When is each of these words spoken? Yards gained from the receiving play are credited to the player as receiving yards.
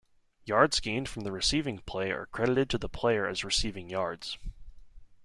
Yards 0.45 0.79
gained 0.79 1.07
from 1.07 1.21
the 1.25 1.31
receiving 1.31 1.77
play 1.77 2.09
are 2.09 2.25
credited 2.25 2.71
to 2.71 2.79
the 2.79 2.89
player 2.89 3.27
as 3.27 3.43
receiving 3.43 3.87
yards. 3.87 4.39